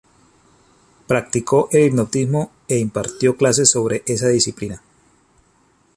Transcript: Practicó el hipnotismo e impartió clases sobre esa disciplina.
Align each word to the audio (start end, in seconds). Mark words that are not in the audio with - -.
Practicó 1.05 1.69
el 1.71 1.85
hipnotismo 1.85 2.49
e 2.67 2.79
impartió 2.79 3.37
clases 3.37 3.69
sobre 3.69 4.01
esa 4.07 4.29
disciplina. 4.29 4.81